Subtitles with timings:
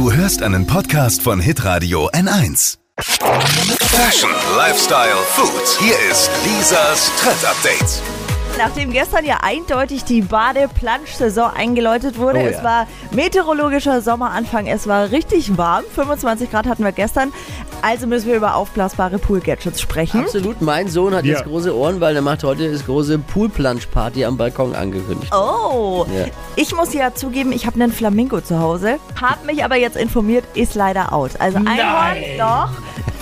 [0.00, 2.78] Du hörst einen Podcast von Hitradio N1.
[3.00, 5.78] Fashion, Lifestyle, Food.
[5.78, 8.00] Hier ist Lisas Trend Update.
[8.56, 12.48] Nachdem gestern ja eindeutig die Bade-Plansch-Saison eingeläutet wurde, Oh ja.
[12.48, 17.30] es war meteorologischer Sommeranfang, es war richtig warm, 25 Grad hatten wir gestern,
[17.82, 20.20] also müssen wir über aufblasbare Pool-Gadgets sprechen.
[20.20, 21.34] Absolut, mein Sohn hat Ja.
[21.34, 25.32] jetzt große Ohren, weil er macht heute das große Poolplunge-Party am Balkon angekündigt.
[25.34, 26.26] Oh, Ja.
[26.56, 30.44] ich muss ja zugeben, ich habe einen Flamingo zu Hause, habe mich aber jetzt informiert,
[30.54, 31.32] ist leider out.
[31.38, 32.70] Also Einhorn, doch,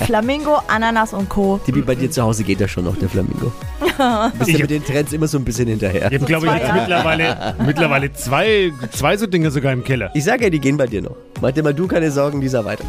[0.06, 1.58] Flamingo, Ananas und Co.
[1.66, 3.52] Tippi, bei dir zu Hause geht das schon noch, der Flamingo.
[4.38, 6.06] Bist ja mit den Trends immer so ein bisschen hinterher.
[6.10, 10.10] Ich habe, glaube ich, jetzt mittlerweile, mittlerweile zwei, zwei so Dinge sogar im Keller.
[10.14, 11.16] Ich sag ja, die gehen bei dir noch.
[11.40, 12.84] Mach dir mal du keine Sorgen, dieser weiter.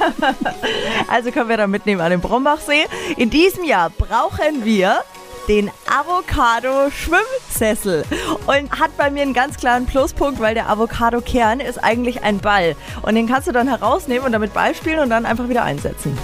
[1.08, 2.84] Also können wir da mitnehmen an den Brombachsee.
[3.16, 5.02] In diesem Jahr brauchen wir
[5.48, 8.04] den Avocado Schwimmsessel
[8.46, 12.38] und hat bei mir einen ganz klaren Pluspunkt, weil der Avocado Kern ist eigentlich ein
[12.38, 15.64] Ball und den kannst du dann herausnehmen und damit Ball spielen und dann einfach wieder
[15.64, 16.16] einsetzen.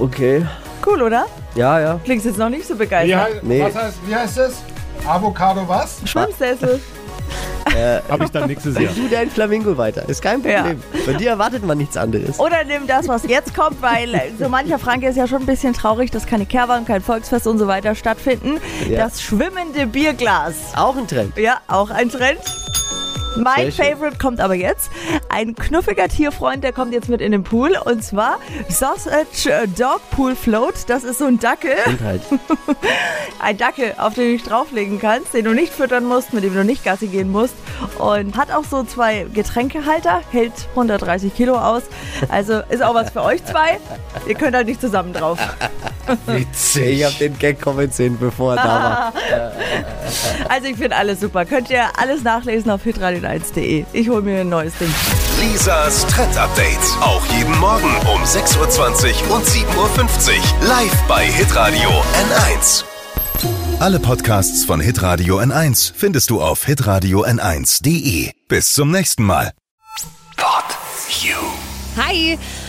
[0.00, 0.44] Okay.
[0.84, 1.26] Cool, oder?
[1.54, 2.00] Ja, ja.
[2.04, 3.20] Klingt jetzt noch nicht so Wie, begeistert.
[3.20, 3.62] hei- Nee.
[3.62, 4.54] was heißt, wie heißt das?
[5.06, 6.00] Avocado was?
[6.04, 6.80] Schwimmsessel.
[8.08, 8.92] Habe ich dann nächstes Jahr.
[8.94, 10.08] Du dein Flamingo weiter.
[10.08, 10.82] Ist kein Problem.
[11.04, 12.38] Von dir erwartet man nichts anderes.
[12.38, 15.72] Oder nimm das, was jetzt kommt, weil so mancher Franke ist ja schon ein bisschen
[15.72, 18.60] traurig, dass keine Kehrwagen, kein Volksfest und so weiter stattfinden.
[18.88, 19.04] Ja.
[19.04, 20.54] Das schwimmende Bierglas.
[20.76, 21.36] Auch ein Trend.
[21.36, 22.40] Ja, auch ein Trend.
[23.42, 23.94] Mein Sehr schön.
[23.94, 24.90] Favorite kommt aber jetzt.
[25.28, 27.76] Ein knuffiger Tierfreund, der kommt jetzt mit in den Pool.
[27.84, 30.74] Und zwar Sausage Dog Pool Float.
[30.88, 31.76] Das ist so ein Dackel.
[32.02, 32.22] Halt.
[33.40, 36.54] Ein Dackel, auf den du dich drauflegen kannst, den du nicht füttern musst, mit dem
[36.54, 37.54] du nicht Gassi gehen musst.
[37.98, 41.82] Und hat auch so zwei Getränkehalter, hält 130 Kilo aus.
[42.28, 43.78] Also ist auch was für euch zwei.
[44.26, 45.38] Ihr könnt halt nicht zusammen drauf.
[46.76, 49.12] Ich hab den Gag kommen sehen, bevor er da war.
[50.48, 51.44] Also ich finde alles super.
[51.44, 53.84] Könnt ihr alles nachlesen auf hitradio1.de.
[53.92, 54.92] Ich hole mir ein neues Ding.
[55.40, 56.78] Lisas Trend Update.
[57.00, 60.68] Auch jeden Morgen um 6.20 Uhr und 7.50 Uhr.
[60.68, 62.84] Live bei Hitradio N1.
[63.80, 68.32] Alle Podcasts von Hitradio N1 findest du auf hitradio n1.de.
[68.48, 69.52] Bis zum nächsten Mal.
[70.36, 70.64] Pod
[71.22, 71.36] You.
[71.96, 72.38] Hi!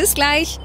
[0.00, 0.58] Bis gleich.